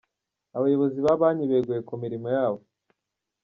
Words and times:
Abayobozi 0.57 0.97
ba 1.05 1.19
Banki 1.21 1.45
beguye 1.51 1.81
ku 1.87 1.93
mirimo 2.03 2.27
yabo 2.35 2.59